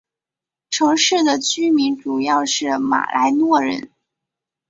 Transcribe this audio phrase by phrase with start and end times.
[0.71, 3.91] 城市的居民主要是马来诺人。